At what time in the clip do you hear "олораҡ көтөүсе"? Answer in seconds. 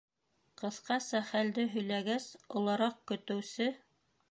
2.61-3.71